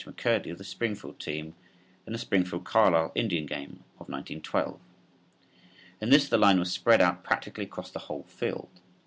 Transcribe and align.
H. 0.01 0.07
McCurdy 0.07 0.51
of 0.51 0.57
the 0.57 0.63
Springfield 0.63 1.19
team 1.19 1.53
in 2.07 2.13
the 2.13 2.17
Springfield 2.17 2.63
Carlisle 2.63 3.11
Indian 3.13 3.45
game 3.45 3.83
of 3.99 4.09
1912 4.09 4.79
(Fig. 4.79 4.81
3). 5.99 5.99
In 6.01 6.09
this 6.09 6.27
the 6.27 6.39
line 6.39 6.57
was 6.57 6.71
spread 6.71 7.01
out 7.01 7.23
practically 7.23 7.65
across 7.65 7.91
the 7.91 7.99
whole 7.99 8.23
field. 8.23 8.81